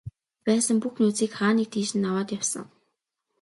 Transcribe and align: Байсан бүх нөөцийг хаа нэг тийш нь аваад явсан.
Байсан 0.45 0.77
бүх 0.81 0.93
нөөцийг 1.01 1.31
хаа 1.37 1.53
нэг 1.57 1.67
тийш 1.73 1.89
нь 1.97 2.07
аваад 2.09 2.29
явсан. 2.37 2.65